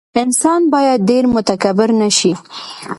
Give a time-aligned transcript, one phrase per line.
[0.23, 2.31] انسان باید ډېر متکبر نه شي.